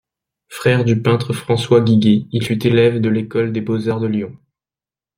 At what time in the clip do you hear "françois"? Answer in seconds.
1.31-1.79